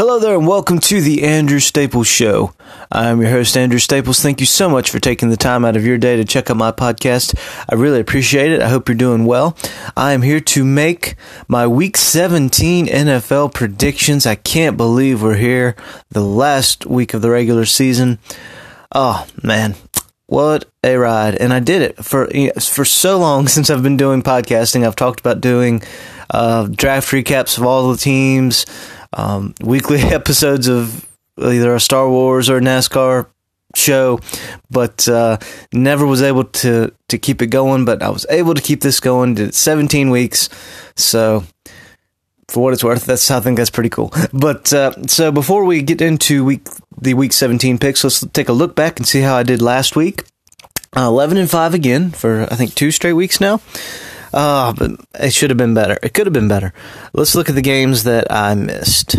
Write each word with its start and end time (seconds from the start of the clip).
Hello 0.00 0.18
there, 0.18 0.34
and 0.34 0.48
welcome 0.48 0.78
to 0.78 1.02
the 1.02 1.24
Andrew 1.24 1.58
Staples 1.58 2.06
Show. 2.06 2.54
I'm 2.90 3.20
your 3.20 3.30
host, 3.30 3.54
Andrew 3.54 3.78
Staples. 3.78 4.18
Thank 4.20 4.40
you 4.40 4.46
so 4.46 4.66
much 4.66 4.88
for 4.88 4.98
taking 4.98 5.28
the 5.28 5.36
time 5.36 5.62
out 5.62 5.76
of 5.76 5.84
your 5.84 5.98
day 5.98 6.16
to 6.16 6.24
check 6.24 6.48
out 6.48 6.56
my 6.56 6.72
podcast. 6.72 7.38
I 7.68 7.74
really 7.74 8.00
appreciate 8.00 8.50
it. 8.50 8.62
I 8.62 8.70
hope 8.70 8.88
you're 8.88 8.96
doing 8.96 9.26
well. 9.26 9.58
I 9.98 10.14
am 10.14 10.22
here 10.22 10.40
to 10.40 10.64
make 10.64 11.16
my 11.48 11.66
Week 11.66 11.98
17 11.98 12.86
NFL 12.86 13.52
predictions. 13.52 14.24
I 14.24 14.36
can't 14.36 14.78
believe 14.78 15.22
we're 15.22 15.34
here, 15.34 15.76
the 16.08 16.24
last 16.24 16.86
week 16.86 17.12
of 17.12 17.20
the 17.20 17.28
regular 17.28 17.66
season. 17.66 18.18
Oh, 18.92 19.26
man. 19.42 19.74
What 20.24 20.64
a 20.82 20.96
ride. 20.96 21.34
And 21.34 21.52
I 21.52 21.60
did 21.60 21.82
it 21.82 22.02
for, 22.02 22.26
for 22.58 22.86
so 22.86 23.18
long 23.18 23.48
since 23.48 23.68
I've 23.68 23.82
been 23.82 23.98
doing 23.98 24.22
podcasting. 24.22 24.86
I've 24.86 24.96
talked 24.96 25.20
about 25.20 25.42
doing 25.42 25.82
uh, 26.30 26.68
draft 26.68 27.10
recaps 27.10 27.58
of 27.58 27.64
all 27.64 27.90
the 27.90 27.98
teams 27.98 28.64
um, 29.12 29.54
weekly 29.62 29.98
episodes 30.00 30.68
of 30.68 31.06
either 31.38 31.74
a 31.74 31.80
Star 31.80 32.08
Wars 32.08 32.50
or 32.50 32.60
NASCAR 32.60 33.26
show, 33.74 34.20
but 34.70 35.08
uh, 35.08 35.38
never 35.72 36.06
was 36.06 36.22
able 36.22 36.44
to 36.44 36.92
to 37.08 37.18
keep 37.18 37.42
it 37.42 37.48
going. 37.48 37.84
But 37.84 38.02
I 38.02 38.10
was 38.10 38.26
able 38.28 38.54
to 38.54 38.62
keep 38.62 38.80
this 38.80 39.00
going. 39.00 39.34
Did 39.34 39.54
17 39.54 40.10
weeks, 40.10 40.48
so 40.96 41.44
for 42.48 42.62
what 42.62 42.72
it's 42.72 42.84
worth, 42.84 43.04
that's 43.04 43.30
I 43.30 43.40
think 43.40 43.56
that's 43.56 43.70
pretty 43.70 43.90
cool. 43.90 44.12
But 44.32 44.72
uh, 44.72 44.92
so 45.06 45.32
before 45.32 45.64
we 45.64 45.82
get 45.82 46.00
into 46.00 46.44
week 46.44 46.66
the 47.00 47.14
week 47.14 47.32
17 47.32 47.78
picks, 47.78 48.04
let's 48.04 48.26
take 48.28 48.48
a 48.48 48.52
look 48.52 48.74
back 48.74 48.98
and 48.98 49.06
see 49.06 49.20
how 49.20 49.36
I 49.36 49.42
did 49.42 49.62
last 49.62 49.96
week. 49.96 50.24
Uh, 50.96 51.02
11 51.02 51.38
and 51.38 51.48
five 51.48 51.72
again 51.72 52.10
for 52.10 52.42
I 52.50 52.56
think 52.56 52.74
two 52.74 52.90
straight 52.90 53.12
weeks 53.12 53.40
now. 53.40 53.60
Oh, 54.32 54.72
but 54.76 54.92
it 55.18 55.32
should 55.32 55.50
have 55.50 55.56
been 55.56 55.74
better. 55.74 55.98
It 56.02 56.14
could 56.14 56.26
have 56.26 56.32
been 56.32 56.48
better. 56.48 56.72
Let's 57.12 57.34
look 57.34 57.48
at 57.48 57.54
the 57.54 57.62
games 57.62 58.04
that 58.04 58.30
I 58.30 58.54
missed. 58.54 59.16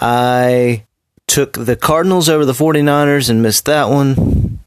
I 0.00 0.86
took 1.26 1.52
the 1.52 1.76
Cardinals 1.76 2.28
over 2.28 2.44
the 2.44 2.52
49ers 2.52 3.28
and 3.28 3.42
missed 3.42 3.66
that 3.66 3.88
one. 3.90 4.60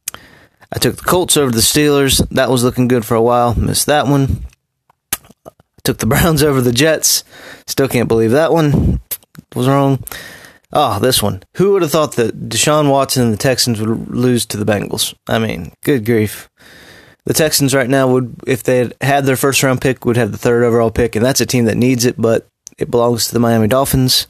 I 0.72 0.80
took 0.80 0.98
the 0.98 1.04
Colts 1.04 1.36
over 1.36 1.52
the 1.52 1.60
Steelers. 1.60 2.28
That 2.30 2.50
was 2.50 2.64
looking 2.64 2.88
good 2.88 3.06
for 3.06 3.16
a 3.16 3.22
while. 3.22 3.56
Missed 3.56 3.88
that 3.88 4.08
one. 4.08 4.46
I 5.46 5.52
took 5.84 5.98
the 5.98 6.06
Browns 6.08 6.44
over 6.44 6.62
the 6.62 6.72
Jets. 6.72 7.24
Still 7.66 7.88
can't 7.88 8.08
believe 8.08 8.32
that 8.32 8.54
one 8.54 9.00
was 9.56 9.68
wrong. 9.68 10.04
Oh, 10.74 11.00
this 11.00 11.22
one. 11.22 11.44
Who 11.58 11.74
would 11.74 11.82
have 11.82 11.92
thought 11.92 12.16
that 12.16 12.50
Deshaun 12.50 12.90
Watson 12.90 13.24
and 13.24 13.34
the 13.34 13.38
Texans 13.38 13.82
would 13.82 14.10
lose 14.10 14.46
to 14.48 14.58
the 14.58 14.72
Bengals? 14.72 15.14
I 15.28 15.40
mean, 15.40 15.74
good 15.84 16.06
grief 16.06 16.50
the 17.26 17.34
Texans 17.34 17.74
right 17.76 17.90
now 17.90 18.12
would, 18.12 18.36
if 18.48 18.64
they 18.64 18.80
had 18.80 18.94
had 19.02 19.26
their 19.26 19.36
first 19.36 19.62
round 19.64 19.82
pick, 19.82 20.06
would 20.06 20.18
have 20.18 20.32
the 20.32 20.38
third 20.38 20.64
overall 20.64 20.92
pick, 20.92 21.16
and 21.16 21.24
that's 21.24 21.42
a 21.42 21.46
team 21.46 21.66
that 21.66 21.78
needs 21.78 22.06
it, 22.06 22.16
but 22.18 22.48
it 22.78 22.90
belongs 22.90 23.28
to 23.28 23.34
the 23.34 23.40
Miami 23.40 23.68
Dolphins. 23.68 24.28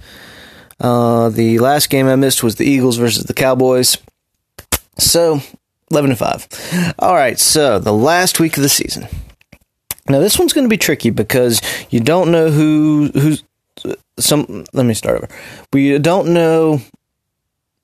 Uh, 0.80 1.30
the 1.30 1.60
last 1.60 1.90
game 1.90 2.08
I 2.08 2.16
missed 2.16 2.44
was 2.44 2.56
the 2.56 2.66
Eagles 2.66 2.98
versus 2.98 3.26
the 3.26 3.34
Cowboys. 3.34 3.98
So, 4.98 5.42
11 5.90 6.10
to 6.10 6.16
5. 6.16 6.96
All 7.00 7.14
right, 7.14 7.40
so 7.40 7.80
the 7.80 7.94
last 7.94 8.40
week 8.40 8.58
of 8.58 8.64
the 8.64 8.70
season. 8.70 9.08
Now, 10.10 10.20
this 10.20 10.38
one's 10.38 10.54
going 10.54 10.66
to 10.66 10.70
be 10.70 10.78
tricky 10.78 11.12
because 11.12 11.62
you 11.90 12.00
don't 12.00 12.32
know 12.32 12.50
who 12.50 13.12
who's 13.14 13.44
some. 14.20 14.66
Let 14.74 14.86
me 14.86 14.94
start 14.94 15.18
over. 15.18 15.30
We 15.72 15.98
don't 16.00 16.34
know 16.34 16.82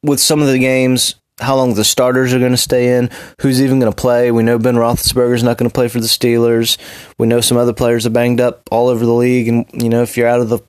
with 0.04 0.20
some 0.20 0.42
of 0.42 0.48
the 0.48 0.60
games 0.60 1.16
how 1.40 1.56
long 1.56 1.76
the 1.76 1.84
starters 1.84 2.34
are 2.34 2.40
going 2.40 2.52
to 2.52 2.58
stay 2.58 2.98
in, 2.98 3.10
who's 3.42 3.62
even 3.62 3.80
going 3.80 3.92
to 3.92 3.96
play. 3.96 4.32
We 4.32 4.44
know 4.44 4.58
Ben 4.58 4.76
Roethlisberger's 4.76 5.44
not 5.44 5.58
going 5.58 5.70
to 5.70 5.74
play 5.74 5.88
for 5.88 6.00
the 6.00 6.08
Steelers. 6.08 6.78
We 7.18 7.28
know 7.28 7.42
some 7.42 7.58
other 7.58 7.74
players 7.74 8.06
are 8.06 8.12
banged 8.12 8.42
up 8.42 8.68
all 8.72 8.88
over 8.88 9.06
the 9.06 9.14
league, 9.14 9.48
and 9.48 9.66
you 9.74 9.90
know 9.90 10.02
if 10.02 10.18
you're 10.18 10.28
out 10.28 10.42
of 10.42 10.50
the 10.50 10.60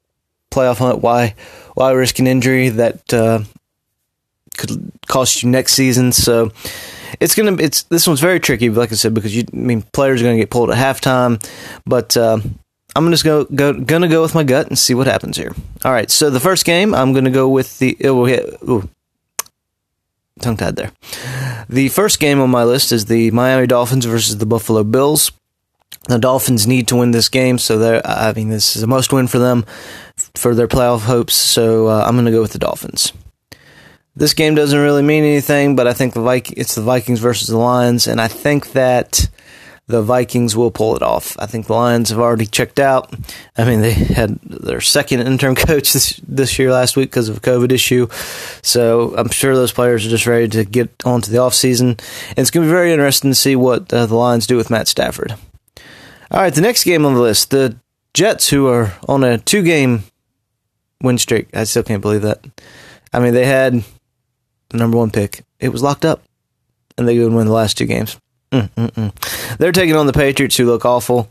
playoff 0.50 0.78
hunt, 0.78 1.00
why 1.00 1.34
why 1.74 1.92
risk 1.92 2.18
an 2.18 2.26
injury 2.26 2.68
that 2.70 3.12
uh, 3.12 3.40
could 4.56 4.92
cost 5.06 5.42
you 5.42 5.48
next 5.48 5.72
season? 5.72 6.12
So 6.12 6.52
it's 7.18 7.34
gonna 7.34 7.56
it's 7.62 7.84
this 7.84 8.06
one's 8.06 8.20
very 8.20 8.40
tricky, 8.40 8.68
like 8.68 8.92
I 8.92 8.96
said, 8.96 9.14
because 9.14 9.34
you 9.34 9.44
I 9.52 9.56
mean 9.56 9.82
players 9.92 10.20
are 10.20 10.24
going 10.24 10.36
to 10.36 10.42
get 10.42 10.50
pulled 10.50 10.70
at 10.70 10.76
halftime, 10.76 11.42
but. 11.86 12.16
Uh, 12.16 12.40
I'm 12.96 13.10
just 13.10 13.22
go, 13.22 13.44
go 13.44 13.74
gonna 13.74 14.08
go 14.08 14.22
with 14.22 14.34
my 14.34 14.42
gut 14.42 14.66
and 14.66 14.76
see 14.76 14.94
what 14.94 15.06
happens 15.06 15.36
here. 15.36 15.54
All 15.84 15.92
right, 15.92 16.10
so 16.10 16.30
the 16.30 16.40
first 16.40 16.64
game 16.64 16.94
I'm 16.94 17.12
gonna 17.12 17.30
go 17.30 17.48
with 17.48 17.78
the 17.78 17.96
oh, 18.02 18.26
ooh, 18.26 18.88
tongue 20.38 20.56
tied 20.56 20.76
there. 20.76 20.92
The 21.68 21.88
first 21.88 22.20
game 22.20 22.40
on 22.40 22.50
my 22.50 22.64
list 22.64 22.92
is 22.92 23.06
the 23.06 23.30
Miami 23.30 23.66
Dolphins 23.66 24.04
versus 24.04 24.38
the 24.38 24.46
Buffalo 24.46 24.84
Bills. 24.84 25.32
The 26.08 26.18
Dolphins 26.18 26.66
need 26.66 26.88
to 26.88 26.96
win 26.96 27.10
this 27.10 27.28
game, 27.28 27.58
so 27.58 27.78
they 27.78 28.00
I 28.04 28.32
mean 28.32 28.48
this 28.48 28.76
is 28.76 28.82
a 28.82 28.86
must 28.86 29.12
win 29.12 29.26
for 29.26 29.38
them 29.38 29.64
for 30.34 30.54
their 30.54 30.68
playoff 30.68 31.02
hopes. 31.02 31.34
So 31.34 31.88
uh, 31.88 32.04
I'm 32.06 32.14
going 32.14 32.24
to 32.26 32.30
go 32.30 32.40
with 32.40 32.52
the 32.52 32.58
Dolphins. 32.58 33.12
This 34.16 34.34
game 34.34 34.54
doesn't 34.54 34.78
really 34.78 35.02
mean 35.02 35.22
anything, 35.22 35.76
but 35.76 35.86
I 35.86 35.92
think 35.92 36.14
the 36.14 36.52
it's 36.56 36.74
the 36.74 36.82
Vikings 36.82 37.20
versus 37.20 37.48
the 37.48 37.56
Lions, 37.56 38.06
and 38.06 38.20
I 38.20 38.26
think 38.26 38.72
that 38.72 39.28
the 39.86 40.02
Vikings 40.02 40.56
will 40.56 40.70
pull 40.70 40.96
it 40.96 41.02
off. 41.02 41.36
I 41.38 41.46
think 41.46 41.66
the 41.66 41.74
Lions 41.74 42.10
have 42.10 42.18
already 42.18 42.46
checked 42.46 42.78
out. 42.78 43.14
I 43.56 43.64
mean, 43.64 43.80
they 43.80 43.92
had 43.92 44.38
their 44.60 44.80
second 44.80 45.20
interim 45.20 45.54
coach 45.56 45.92
this, 45.92 46.20
this 46.26 46.58
year 46.58 46.72
last 46.72 46.96
week 46.96 47.10
because 47.10 47.28
of 47.28 47.38
a 47.38 47.40
COVID 47.40 47.72
issue. 47.72 48.08
So 48.62 49.14
I'm 49.16 49.30
sure 49.30 49.54
those 49.54 49.72
players 49.72 50.06
are 50.06 50.10
just 50.10 50.26
ready 50.26 50.48
to 50.48 50.64
get 50.64 50.90
on 51.04 51.20
to 51.22 51.30
the 51.30 51.38
offseason. 51.38 51.80
And 51.90 52.38
it's 52.38 52.50
going 52.50 52.66
to 52.66 52.68
be 52.68 52.74
very 52.74 52.92
interesting 52.92 53.30
to 53.30 53.34
see 53.34 53.56
what 53.56 53.92
uh, 53.92 54.06
the 54.06 54.14
Lions 54.16 54.46
do 54.46 54.56
with 54.56 54.70
Matt 54.70 54.88
Stafford. 54.88 55.34
All 56.30 56.40
right, 56.40 56.54
the 56.54 56.60
next 56.60 56.84
game 56.84 57.06
on 57.06 57.14
the 57.14 57.20
list 57.20 57.50
the 57.50 57.76
Jets, 58.14 58.48
who 58.48 58.68
are 58.68 58.94
on 59.08 59.24
a 59.24 59.38
two 59.38 59.62
game 59.62 60.02
win 61.02 61.18
streak. 61.18 61.48
I 61.54 61.64
still 61.64 61.82
can't 61.82 62.02
believe 62.02 62.22
that. 62.22 62.44
I 63.12 63.20
mean, 63.20 63.32
they 63.32 63.46
had 63.46 63.84
the 64.70 64.76
number 64.76 64.98
one 64.98 65.10
pick, 65.10 65.44
it 65.60 65.70
was 65.70 65.82
locked 65.82 66.04
up, 66.04 66.22
and 66.96 67.08
they 67.08 67.18
would 67.18 67.32
win 67.32 67.46
the 67.46 67.52
last 67.52 67.78
two 67.78 67.86
games. 67.86 68.18
Mm-mm-mm. 68.52 69.56
They're 69.58 69.72
taking 69.72 69.96
on 69.96 70.06
the 70.06 70.12
Patriots, 70.12 70.56
who 70.56 70.66
look 70.66 70.84
awful. 70.84 71.30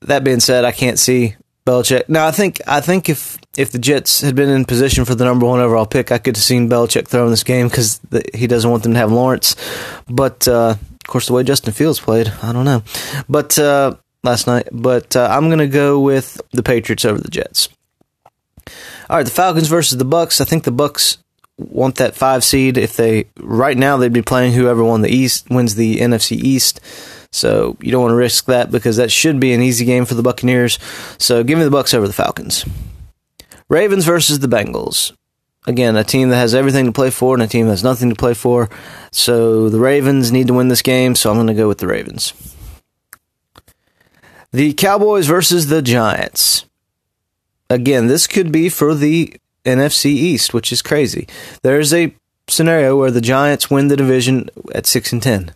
That 0.00 0.24
being 0.24 0.40
said, 0.40 0.64
I 0.64 0.72
can't 0.72 0.98
see 0.98 1.36
Belichick. 1.66 2.08
Now, 2.08 2.26
I 2.26 2.30
think 2.30 2.60
I 2.66 2.80
think 2.80 3.08
if 3.08 3.38
if 3.56 3.72
the 3.72 3.78
Jets 3.78 4.20
had 4.20 4.36
been 4.36 4.48
in 4.48 4.64
position 4.64 5.04
for 5.04 5.16
the 5.16 5.24
number 5.24 5.46
one 5.46 5.60
overall 5.60 5.84
pick, 5.84 6.12
I 6.12 6.18
could 6.18 6.36
have 6.36 6.44
seen 6.44 6.70
Belichick 6.70 7.08
throwing 7.08 7.30
this 7.30 7.42
game 7.42 7.68
because 7.68 8.00
he 8.32 8.46
doesn't 8.46 8.70
want 8.70 8.84
them 8.84 8.92
to 8.92 8.98
have 8.98 9.10
Lawrence. 9.10 9.56
But 10.08 10.46
uh, 10.46 10.76
of 10.78 11.06
course, 11.06 11.26
the 11.26 11.32
way 11.32 11.42
Justin 11.42 11.72
Fields 11.72 11.98
played, 11.98 12.28
I 12.42 12.52
don't 12.52 12.64
know. 12.64 12.84
But 13.28 13.58
uh, 13.58 13.96
last 14.22 14.46
night, 14.46 14.68
but 14.70 15.16
uh, 15.16 15.28
I'm 15.30 15.50
to 15.50 15.66
go 15.66 15.98
with 15.98 16.40
the 16.52 16.62
Patriots 16.62 17.04
over 17.04 17.20
the 17.20 17.30
Jets. 17.30 17.68
All 19.10 19.16
right, 19.16 19.24
the 19.24 19.32
Falcons 19.32 19.68
versus 19.68 19.98
the 19.98 20.04
Bucks. 20.04 20.40
I 20.40 20.44
think 20.44 20.64
the 20.64 20.70
Bucks 20.70 21.18
want 21.58 21.96
that 21.96 22.14
five 22.14 22.44
seed. 22.44 22.78
If 22.78 22.96
they 22.96 23.26
right 23.38 23.76
now 23.76 23.96
they'd 23.96 24.12
be 24.12 24.22
playing 24.22 24.52
whoever 24.52 24.84
won 24.84 25.02
the 25.02 25.10
East 25.10 25.50
wins 25.50 25.74
the 25.74 25.98
NFC 25.98 26.36
East. 26.36 26.80
So 27.36 27.76
you 27.80 27.92
don't 27.92 28.00
want 28.00 28.12
to 28.12 28.16
risk 28.16 28.46
that 28.46 28.70
because 28.70 28.96
that 28.96 29.12
should 29.12 29.38
be 29.38 29.52
an 29.52 29.60
easy 29.60 29.84
game 29.84 30.06
for 30.06 30.14
the 30.14 30.22
Buccaneers. 30.22 30.78
So 31.18 31.44
give 31.44 31.58
me 31.58 31.64
the 31.64 31.70
Bucks 31.70 31.92
over 31.92 32.06
the 32.06 32.14
Falcons. 32.14 32.64
Ravens 33.68 34.06
versus 34.06 34.38
the 34.38 34.46
Bengals. 34.46 35.12
Again, 35.66 35.96
a 35.96 36.04
team 36.04 36.30
that 36.30 36.36
has 36.36 36.54
everything 36.54 36.86
to 36.86 36.92
play 36.92 37.10
for 37.10 37.34
and 37.34 37.42
a 37.42 37.46
team 37.46 37.66
that 37.66 37.72
has 37.72 37.84
nothing 37.84 38.08
to 38.08 38.16
play 38.16 38.32
for. 38.32 38.70
So 39.10 39.68
the 39.68 39.80
Ravens 39.80 40.32
need 40.32 40.46
to 40.46 40.54
win 40.54 40.68
this 40.68 40.80
game, 40.80 41.14
so 41.14 41.28
I'm 41.28 41.36
going 41.36 41.48
to 41.48 41.54
go 41.54 41.68
with 41.68 41.78
the 41.78 41.88
Ravens. 41.88 42.32
The 44.52 44.72
Cowboys 44.72 45.26
versus 45.26 45.66
the 45.66 45.82
Giants. 45.82 46.64
Again, 47.68 48.06
this 48.06 48.26
could 48.26 48.50
be 48.50 48.70
for 48.70 48.94
the 48.94 49.36
NFC 49.64 50.06
East, 50.06 50.54
which 50.54 50.72
is 50.72 50.80
crazy. 50.80 51.28
There's 51.62 51.92
a 51.92 52.14
scenario 52.48 52.96
where 52.96 53.10
the 53.10 53.20
Giants 53.20 53.70
win 53.70 53.88
the 53.88 53.96
division 53.96 54.48
at 54.74 54.86
six 54.86 55.12
and 55.12 55.22
ten. 55.22 55.52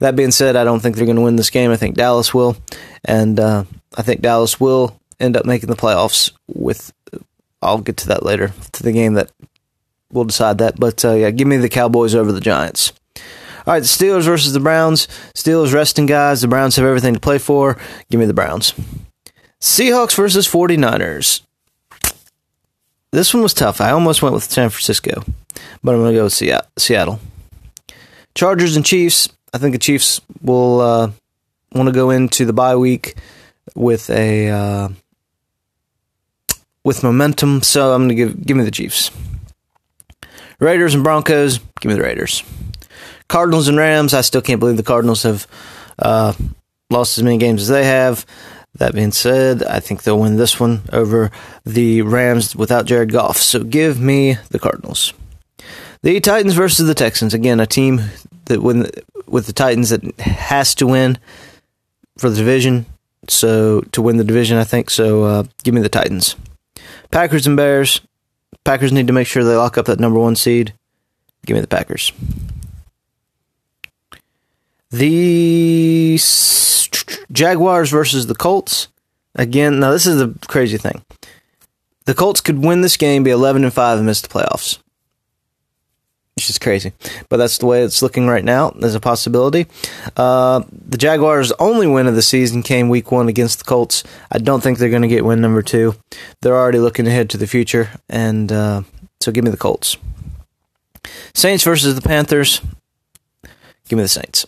That 0.00 0.16
being 0.16 0.30
said, 0.30 0.56
I 0.56 0.64
don't 0.64 0.80
think 0.80 0.96
they're 0.96 1.06
going 1.06 1.16
to 1.16 1.22
win 1.22 1.36
this 1.36 1.50
game. 1.50 1.70
I 1.70 1.76
think 1.76 1.96
Dallas 1.96 2.34
will, 2.34 2.56
and 3.04 3.38
uh, 3.38 3.64
I 3.96 4.02
think 4.02 4.22
Dallas 4.22 4.58
will 4.58 4.98
end 5.18 5.36
up 5.36 5.44
making 5.44 5.68
the 5.68 5.76
playoffs. 5.76 6.32
With 6.48 6.92
I'll 7.62 7.78
get 7.78 7.98
to 7.98 8.08
that 8.08 8.24
later 8.24 8.52
to 8.72 8.82
the 8.82 8.92
game 8.92 9.14
that 9.14 9.30
will 10.10 10.24
decide 10.24 10.58
that. 10.58 10.80
But 10.80 11.04
uh, 11.04 11.14
yeah, 11.14 11.30
give 11.30 11.46
me 11.46 11.58
the 11.58 11.68
Cowboys 11.68 12.14
over 12.14 12.32
the 12.32 12.40
Giants. 12.40 12.92
All 13.66 13.74
right, 13.74 13.80
the 13.80 13.86
Steelers 13.86 14.24
versus 14.24 14.54
the 14.54 14.60
Browns. 14.60 15.06
Steelers 15.34 15.74
resting 15.74 16.06
guys. 16.06 16.40
The 16.40 16.48
Browns 16.48 16.76
have 16.76 16.86
everything 16.86 17.14
to 17.14 17.20
play 17.20 17.38
for. 17.38 17.76
Give 18.10 18.18
me 18.18 18.26
the 18.26 18.34
Browns. 18.34 18.72
Seahawks 19.60 20.16
versus 20.16 20.48
49ers. 20.48 21.42
This 23.12 23.34
one 23.34 23.42
was 23.42 23.52
tough. 23.52 23.80
I 23.80 23.90
almost 23.90 24.22
went 24.22 24.34
with 24.34 24.44
San 24.44 24.70
Francisco, 24.70 25.24
but 25.82 25.94
I'm 25.94 26.00
going 26.00 26.12
to 26.14 26.18
go 26.18 26.24
with 26.24 26.70
Seattle. 26.78 27.20
Chargers 28.34 28.76
and 28.76 28.86
Chiefs. 28.86 29.28
I 29.52 29.58
think 29.58 29.72
the 29.72 29.78
Chiefs 29.78 30.20
will 30.42 30.80
uh, 30.80 31.10
want 31.72 31.88
to 31.88 31.92
go 31.92 32.10
into 32.10 32.44
the 32.44 32.52
bye 32.52 32.76
week 32.76 33.16
with 33.74 34.10
a 34.10 34.48
uh, 34.48 34.88
with 36.84 37.02
momentum. 37.02 37.62
So 37.62 37.92
I'm 37.92 38.06
going 38.06 38.08
to 38.10 38.14
give 38.14 38.46
give 38.46 38.56
me 38.56 38.64
the 38.64 38.70
Chiefs. 38.70 39.10
Raiders 40.58 40.94
and 40.94 41.02
Broncos. 41.02 41.58
Give 41.80 41.90
me 41.90 41.94
the 41.94 42.02
Raiders. 42.02 42.42
Cardinals 43.28 43.68
and 43.68 43.78
Rams. 43.78 44.12
I 44.12 44.20
still 44.20 44.42
can't 44.42 44.60
believe 44.60 44.76
the 44.76 44.82
Cardinals 44.82 45.22
have 45.22 45.46
uh, 45.98 46.32
lost 46.90 47.16
as 47.16 47.24
many 47.24 47.38
games 47.38 47.62
as 47.62 47.68
they 47.68 47.84
have. 47.84 48.26
That 48.74 48.94
being 48.94 49.12
said, 49.12 49.64
I 49.64 49.80
think 49.80 50.02
they'll 50.02 50.18
win 50.18 50.36
this 50.36 50.60
one 50.60 50.82
over 50.92 51.30
the 51.64 52.02
Rams 52.02 52.54
without 52.54 52.86
Jared 52.86 53.10
Goff. 53.10 53.36
So 53.36 53.64
give 53.64 54.00
me 54.00 54.36
the 54.50 54.58
Cardinals. 54.58 55.12
The 56.02 56.20
Titans 56.20 56.54
versus 56.54 56.86
the 56.86 56.94
Texans. 56.94 57.34
Again, 57.34 57.58
a 57.60 57.66
team 57.66 58.00
that 58.46 58.62
win 58.62 58.90
with 59.30 59.46
the 59.46 59.52
Titans 59.52 59.90
that 59.90 60.02
has 60.20 60.74
to 60.76 60.86
win 60.86 61.18
for 62.18 62.28
the 62.28 62.36
division. 62.36 62.86
So 63.28 63.82
to 63.92 64.02
win 64.02 64.16
the 64.16 64.24
division, 64.24 64.58
I 64.58 64.64
think. 64.64 64.90
So 64.90 65.24
uh, 65.24 65.44
give 65.62 65.74
me 65.74 65.80
the 65.80 65.88
Titans. 65.88 66.36
Packers 67.10 67.46
and 67.46 67.56
Bears. 67.56 68.00
Packers 68.64 68.92
need 68.92 69.06
to 69.06 69.12
make 69.12 69.26
sure 69.26 69.44
they 69.44 69.56
lock 69.56 69.78
up 69.78 69.86
that 69.86 70.00
number 70.00 70.18
one 70.18 70.36
seed. 70.36 70.74
Give 71.46 71.54
me 71.54 71.60
the 71.60 71.66
Packers. 71.66 72.12
The 74.90 76.18
Jaguars 77.30 77.90
versus 77.90 78.26
the 78.26 78.34
Colts. 78.34 78.88
Again, 79.34 79.78
now 79.78 79.92
this 79.92 80.06
is 80.06 80.18
the 80.18 80.34
crazy 80.48 80.76
thing. 80.76 81.02
The 82.06 82.14
Colts 82.14 82.40
could 82.40 82.64
win 82.64 82.80
this 82.80 82.96
game, 82.96 83.22
be 83.22 83.30
11 83.30 83.62
and 83.62 83.72
5, 83.72 83.98
and 83.98 84.06
miss 84.06 84.20
the 84.20 84.28
playoffs. 84.28 84.78
It's 86.40 86.46
just 86.46 86.62
crazy. 86.62 86.92
But 87.28 87.36
that's 87.36 87.58
the 87.58 87.66
way 87.66 87.82
it's 87.82 88.00
looking 88.00 88.26
right 88.26 88.44
now. 88.44 88.70
There's 88.70 88.94
a 88.94 89.00
possibility. 89.00 89.66
Uh, 90.16 90.62
the 90.70 90.96
Jaguars' 90.96 91.52
only 91.58 91.86
win 91.86 92.06
of 92.06 92.14
the 92.14 92.22
season 92.22 92.62
came 92.62 92.88
week 92.88 93.12
one 93.12 93.28
against 93.28 93.58
the 93.58 93.66
Colts. 93.66 94.02
I 94.32 94.38
don't 94.38 94.62
think 94.62 94.78
they're 94.78 94.88
going 94.88 95.02
to 95.02 95.08
get 95.08 95.24
win 95.24 95.42
number 95.42 95.60
two. 95.60 95.96
They're 96.40 96.56
already 96.56 96.78
looking 96.78 97.06
ahead 97.06 97.28
to 97.30 97.36
the 97.36 97.46
future. 97.46 97.90
And 98.08 98.50
uh, 98.50 98.82
so 99.20 99.32
give 99.32 99.44
me 99.44 99.50
the 99.50 99.58
Colts. 99.58 99.98
Saints 101.34 101.62
versus 101.62 101.94
the 101.94 102.00
Panthers. 102.00 102.62
Give 103.88 103.98
me 103.98 104.02
the 104.04 104.08
Saints. 104.08 104.46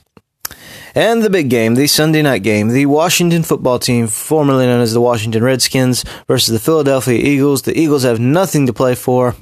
And 0.94 1.22
the 1.22 1.30
big 1.30 1.48
game, 1.48 1.74
the 1.74 1.86
Sunday 1.86 2.22
night 2.22 2.42
game, 2.42 2.68
the 2.68 2.86
Washington 2.86 3.42
football 3.42 3.78
team, 3.78 4.06
formerly 4.08 4.66
known 4.66 4.80
as 4.80 4.92
the 4.92 5.00
Washington 5.00 5.44
Redskins, 5.44 6.04
versus 6.26 6.52
the 6.52 6.58
Philadelphia 6.58 7.18
Eagles. 7.18 7.62
The 7.62 7.78
Eagles 7.78 8.02
have 8.02 8.20
nothing 8.20 8.66
to 8.66 8.72
play 8.72 8.94
for. 8.94 9.34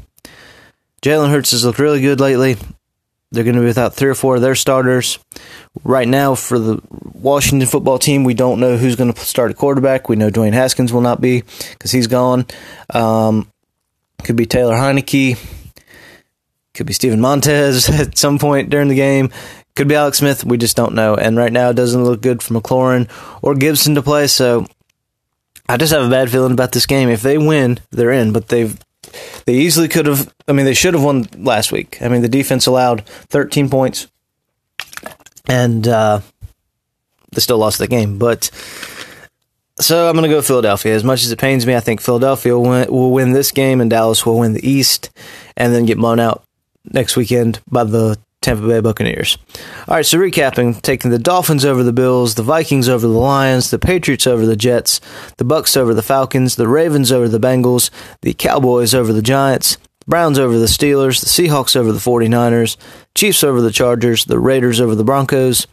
Jalen 1.02 1.30
Hurts 1.30 1.52
has 1.52 1.64
looked 1.64 1.78
really 1.78 2.00
good 2.00 2.20
lately. 2.20 2.56
They're 3.32 3.44
going 3.44 3.54
to 3.54 3.60
be 3.60 3.66
without 3.66 3.94
three 3.94 4.10
or 4.10 4.14
four 4.14 4.36
of 4.36 4.42
their 4.42 4.56
starters. 4.56 5.18
Right 5.84 6.08
now, 6.08 6.34
for 6.34 6.58
the 6.58 6.82
Washington 6.90 7.68
football 7.68 7.98
team, 7.98 8.24
we 8.24 8.34
don't 8.34 8.58
know 8.58 8.76
who's 8.76 8.96
going 8.96 9.12
to 9.12 9.20
start 9.20 9.52
a 9.52 9.54
quarterback. 9.54 10.08
We 10.08 10.16
know 10.16 10.30
Dwayne 10.30 10.52
Haskins 10.52 10.92
will 10.92 11.00
not 11.00 11.20
be 11.20 11.44
because 11.70 11.92
he's 11.92 12.08
gone. 12.08 12.46
Um, 12.92 13.48
could 14.24 14.36
be 14.36 14.46
Taylor 14.46 14.74
Heinicke. 14.74 15.38
Could 16.74 16.86
be 16.86 16.92
Steven 16.92 17.20
Montez 17.20 17.88
at 18.00 18.18
some 18.18 18.38
point 18.38 18.68
during 18.68 18.88
the 18.88 18.94
game. 18.96 19.30
Could 19.76 19.88
be 19.88 19.94
Alex 19.94 20.18
Smith. 20.18 20.44
We 20.44 20.58
just 20.58 20.76
don't 20.76 20.94
know. 20.94 21.14
And 21.14 21.36
right 21.36 21.52
now, 21.52 21.70
it 21.70 21.74
doesn't 21.74 22.04
look 22.04 22.20
good 22.20 22.42
for 22.42 22.54
McLaurin 22.54 23.08
or 23.42 23.54
Gibson 23.54 23.94
to 23.94 24.02
play. 24.02 24.26
So 24.26 24.66
I 25.68 25.76
just 25.76 25.92
have 25.92 26.04
a 26.04 26.10
bad 26.10 26.30
feeling 26.30 26.52
about 26.52 26.72
this 26.72 26.86
game. 26.86 27.08
If 27.08 27.22
they 27.22 27.38
win, 27.38 27.78
they're 27.90 28.10
in. 28.10 28.32
But 28.32 28.48
they've 28.48 28.76
they 29.46 29.54
easily 29.54 29.88
could 29.88 30.06
have. 30.06 30.32
I 30.46 30.52
mean, 30.52 30.66
they 30.66 30.74
should 30.74 30.94
have 30.94 31.02
won 31.02 31.26
last 31.36 31.72
week. 31.72 32.00
I 32.02 32.08
mean, 32.08 32.22
the 32.22 32.28
defense 32.28 32.66
allowed 32.66 33.06
13 33.06 33.70
points, 33.70 34.08
and 35.48 35.86
uh, 35.86 36.20
they 37.32 37.40
still 37.40 37.58
lost 37.58 37.78
the 37.78 37.88
game. 37.88 38.18
But 38.18 38.50
so 39.80 40.08
I'm 40.08 40.14
going 40.14 40.28
to 40.28 40.34
go 40.34 40.42
Philadelphia. 40.42 40.94
As 40.94 41.04
much 41.04 41.24
as 41.24 41.32
it 41.32 41.38
pains 41.38 41.66
me, 41.66 41.74
I 41.74 41.80
think 41.80 42.00
Philadelphia 42.00 42.54
will 42.54 42.68
win, 42.68 42.90
will 42.90 43.10
win 43.10 43.32
this 43.32 43.50
game, 43.50 43.80
and 43.80 43.90
Dallas 43.90 44.26
will 44.26 44.38
win 44.38 44.52
the 44.52 44.68
East, 44.68 45.10
and 45.56 45.74
then 45.74 45.86
get 45.86 45.98
blown 45.98 46.20
out 46.20 46.44
next 46.84 47.16
weekend 47.16 47.60
by 47.70 47.84
the 47.84 48.18
Tampa 48.42 48.66
Bay 48.66 48.80
Buccaneers. 48.80 49.36
All 49.86 49.96
right, 49.96 50.06
so 50.06 50.18
recapping, 50.18 50.80
taking 50.80 51.10
the 51.10 51.18
Dolphins 51.18 51.64
over 51.64 51.82
the 51.82 51.92
Bills, 51.92 52.36
the 52.36 52.42
Vikings 52.42 52.88
over 52.88 53.06
the 53.06 53.12
Lions, 53.12 53.70
the 53.70 53.78
Patriots 53.78 54.26
over 54.26 54.46
the 54.46 54.56
Jets, 54.56 55.00
the 55.36 55.44
Bucks 55.44 55.76
over 55.76 55.92
the 55.92 56.02
Falcons, 56.02 56.56
the 56.56 56.68
Ravens 56.68 57.12
over 57.12 57.28
the 57.28 57.40
Bengals, 57.40 57.90
the 58.22 58.32
Cowboys 58.32 58.94
over 58.94 59.12
the 59.12 59.20
Giants, 59.20 59.76
Browns 60.06 60.38
over 60.38 60.58
the 60.58 60.66
Steelers, 60.66 61.20
the 61.20 61.26
Seahawks 61.26 61.76
over 61.76 61.92
the 61.92 61.98
49ers, 61.98 62.78
Chiefs 63.14 63.44
over 63.44 63.60
the 63.60 63.70
Chargers, 63.70 64.24
the 64.24 64.38
Raiders 64.38 64.80
over 64.80 64.94
the 64.94 65.04
Broncos, 65.04 65.66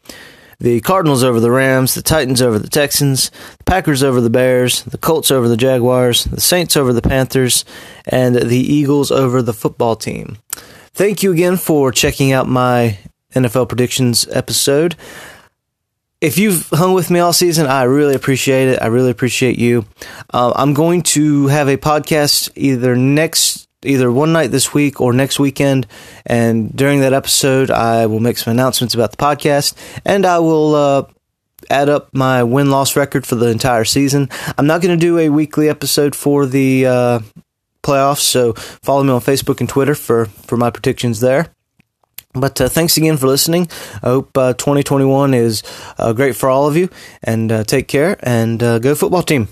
the 0.60 0.81
Cardinals 0.81 1.24
over 1.24 1.40
the 1.40 1.52
Rams, 1.52 1.94
the 1.94 2.02
Titans 2.02 2.42
over 2.42 2.60
the 2.60 2.68
Texans, 2.68 3.30
the 3.60 3.64
Packers 3.64 4.04
over 4.04 4.19
the 4.19 4.30
Bears, 4.30 4.84
the 4.84 4.98
Colts 4.98 5.31
over 5.31 5.48
the 5.48 5.56
Jaguars, 5.56 6.25
the 6.25 6.42
Saints 6.42 6.75
over 6.75 6.92
the 6.92 7.02
Panthers, 7.02 7.64
and 8.06 8.36
the 8.36 8.60
Eagles 8.60 9.10
over 9.10 9.42
the 9.42 9.54
football 9.54 9.96
team. 9.96 10.38
Thank 10.98 11.22
you 11.22 11.32
again 11.32 11.58
for 11.58 11.92
checking 11.92 12.32
out 12.32 12.48
my 12.48 12.98
NFL 13.36 13.70
predictions 13.70 14.28
episode. 14.32 14.96
If 16.22 16.40
you've 16.40 16.68
hung 16.72 16.94
with 16.94 17.12
me 17.12 17.20
all 17.20 17.34
season, 17.34 17.68
I 17.68 17.84
really 17.84 18.16
appreciate 18.16 18.68
it. 18.70 18.82
I 18.82 18.88
really 18.88 19.12
appreciate 19.12 19.60
you. 19.60 19.86
Uh, 20.34 20.54
I'm 20.56 20.74
going 20.74 21.04
to 21.04 21.46
have 21.50 21.68
a 21.68 21.78
podcast 21.78 22.50
either 22.56 22.96
next, 22.96 23.68
either 23.86 24.12
one 24.12 24.34
night 24.34 24.50
this 24.50 24.74
week 24.74 25.00
or 25.00 25.14
next 25.14 25.40
weekend. 25.40 25.86
And 26.26 26.76
during 26.76 27.02
that 27.02 27.14
episode, 27.14 27.70
I 27.70 28.08
will 28.08 28.20
make 28.20 28.40
some 28.40 28.50
announcements 28.50 28.96
about 28.96 29.12
the 29.12 29.18
podcast 29.18 29.76
and 30.04 30.26
I 30.26 30.40
will, 30.40 30.74
uh, 30.74 31.04
add 31.70 31.90
up 31.90 32.10
my 32.12 32.42
win 32.42 32.72
loss 32.72 32.96
record 32.96 33.28
for 33.28 33.36
the 33.36 33.50
entire 33.50 33.86
season. 33.86 34.30
I'm 34.58 34.66
not 34.66 34.82
going 34.82 34.98
to 34.98 35.06
do 35.06 35.20
a 35.20 35.30
weekly 35.30 35.70
episode 35.70 36.16
for 36.16 36.48
the 36.48 36.88
uh, 36.88 37.20
playoffs. 37.88 38.19
So 38.19 38.54
follow 38.84 39.04
me 39.04 39.12
on 39.12 39.22
Facebook 39.22 39.60
and 39.60 39.69
Twitter 39.69 39.95
for, 39.95 40.25
for 40.25 40.57
my 40.57 40.69
predictions 40.69 41.19
there. 41.19 41.48
But 42.34 42.62
uh, 42.62 42.69
thanks 42.69 42.98
again 42.98 43.18
for 43.18 43.28
listening. 43.28 43.69
I 44.04 44.10
hope 44.10 44.38
uh, 44.38 44.54
2021 44.54 45.34
is 45.34 45.63
uh, 45.98 46.13
great 46.13 46.36
for 46.36 46.50
all 46.50 46.68
of 46.68 46.75
you. 46.78 46.89
And 47.24 47.51
uh, 47.51 47.63
take 47.63 47.88
care 47.88 48.18
and 48.22 48.62
uh, 48.62 48.80
go 48.80 48.94
football 48.95 49.24
team. 49.24 49.48